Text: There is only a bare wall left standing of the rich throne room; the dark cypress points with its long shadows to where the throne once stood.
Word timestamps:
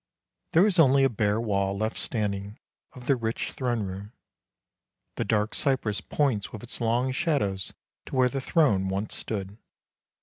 There 0.53 0.65
is 0.65 0.79
only 0.79 1.03
a 1.03 1.09
bare 1.09 1.39
wall 1.39 1.77
left 1.77 1.99
standing 1.99 2.57
of 2.93 3.05
the 3.05 3.15
rich 3.15 3.51
throne 3.51 3.83
room; 3.83 4.13
the 5.13 5.23
dark 5.23 5.53
cypress 5.53 6.01
points 6.01 6.51
with 6.51 6.63
its 6.63 6.81
long 6.81 7.11
shadows 7.11 7.73
to 8.07 8.15
where 8.15 8.27
the 8.29 8.41
throne 8.41 8.87
once 8.89 9.13
stood. 9.15 9.59